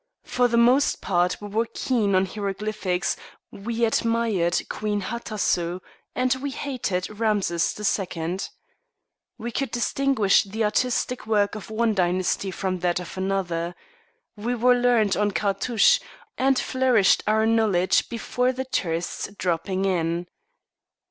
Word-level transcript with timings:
For 0.23 0.47
the 0.47 0.57
most 0.57 0.99
part 1.03 1.39
we 1.39 1.47
were 1.47 1.67
keen 1.75 2.15
on 2.15 2.25
hieroglyphics, 2.25 3.15
we 3.51 3.85
admired 3.85 4.59
Queen 4.67 5.01
Hatasou 5.03 5.79
and 6.15 6.33
we 6.41 6.49
hated 6.49 7.19
Rameses 7.19 7.79
II. 8.11 8.39
We 9.37 9.51
could 9.51 9.69
distinguish 9.69 10.41
the 10.41 10.63
artistic 10.63 11.27
work 11.27 11.53
of 11.53 11.69
one 11.69 11.93
dynasty 11.93 12.49
from 12.49 12.79
that 12.79 12.99
of 12.99 13.15
another. 13.15 13.75
We 14.35 14.55
were 14.55 14.73
learned 14.73 15.15
on 15.17 15.29
cartouches, 15.29 15.99
and 16.35 16.57
flourished 16.57 17.21
our 17.27 17.45
knowledge 17.45 18.09
before 18.09 18.51
the 18.53 18.65
tourists 18.65 19.29
dropping 19.37 19.85
in. 19.85 20.25